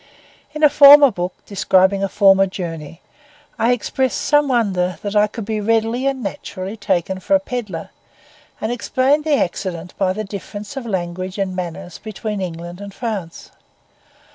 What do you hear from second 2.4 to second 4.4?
journey, I expressed